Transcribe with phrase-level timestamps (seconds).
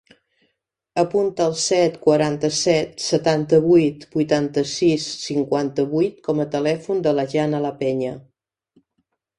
[1.01, 8.21] Apunta el set, quaranta-set, setanta-vuit, vuitanta-sis, cinquanta-vuit com a telèfon de la Janna Lapeña.